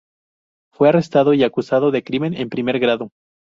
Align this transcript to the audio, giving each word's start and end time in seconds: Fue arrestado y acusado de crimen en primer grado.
Fue 0.73 0.89
arrestado 0.89 1.35
y 1.35 1.43
acusado 1.43 1.91
de 1.91 2.03
crimen 2.03 2.33
en 2.33 2.49
primer 2.49 2.79
grado. 2.79 3.11